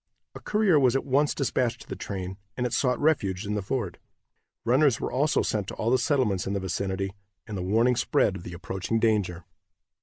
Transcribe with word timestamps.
A 0.33 0.39
courier 0.39 0.79
was 0.79 0.95
at 0.95 1.05
once 1.05 1.35
dispatched 1.35 1.81
to 1.81 1.87
the 1.87 1.95
train, 1.95 2.37
and 2.57 2.65
it 2.65 2.73
sought 2.73 2.99
refuge 2.99 3.45
in 3.45 3.53
the 3.53 3.61
fort. 3.61 3.99
Runners 4.65 4.99
were 4.99 5.11
also 5.11 5.43
sent 5.43 5.67
to 5.67 5.75
all 5.75 5.91
the 5.91 5.99
settlements 5.99 6.47
in 6.47 6.53
the 6.53 6.59
vicinity, 6.59 7.13
and 7.45 7.55
the 7.55 7.61
warning 7.61 7.95
spread 7.95 8.37
of 8.37 8.41
the 8.41 8.53
approaching 8.53 8.99
danger. 8.99 9.45